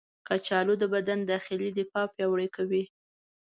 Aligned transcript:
کچالو 0.27 0.73
د 0.81 0.83
بدن 0.93 1.19
داخلي 1.31 1.69
دفاع 1.79 2.05
پیاوړې 2.13 2.47
کوي. 2.55 2.83